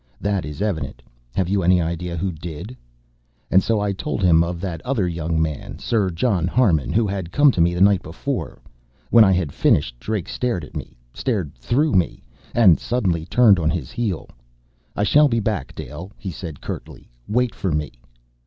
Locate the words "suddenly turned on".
12.79-13.69